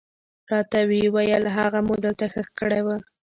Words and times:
راته 0.51 0.79
ويې 0.89 1.07
ويل 1.15 1.43
هغه 1.57 1.79
مو 1.85 1.93
دلته 2.05 2.25
ښخ 2.33 2.47
کړى 2.59 2.81
و. 2.83 2.87